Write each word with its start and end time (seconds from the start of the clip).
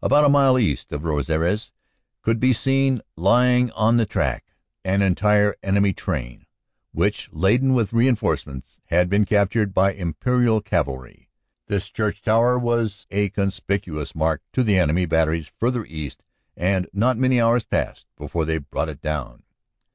About 0.00 0.24
a 0.24 0.30
mile 0.30 0.58
east 0.58 0.92
of 0.92 1.02
Rosieres 1.04 1.70
could 2.22 2.40
be 2.40 2.54
seen 2.54 3.02
lying 3.16 3.70
on 3.72 3.98
the 3.98 4.06
track 4.06 4.46
an 4.82 5.02
entire 5.02 5.56
enemy 5.62 5.92
train, 5.92 6.46
which, 6.92 7.28
laden 7.32 7.74
with 7.74 7.92
reinforcements, 7.92 8.80
had 8.86 9.10
been 9.10 9.26
cap 9.26 9.50
tured 9.50 9.74
by 9.74 9.92
Imperial 9.92 10.62
cavalry. 10.62 11.28
This 11.66 11.90
church 11.90 12.22
tower 12.22 12.58
was 12.58 13.06
a 13.10 13.28
conspic 13.28 13.82
uous 13.82 14.14
mark 14.14 14.40
to 14.54 14.62
the 14.62 14.78
enemy 14.78 15.04
batteries 15.04 15.52
further 15.60 15.84
east 15.84 16.22
and 16.56 16.88
not 16.94 17.18
many 17.18 17.38
hours 17.38 17.66
passed 17.66 18.06
before 18.16 18.46
they 18.46 18.56
brought 18.56 18.88
it 18.88 19.02
down. 19.02 19.42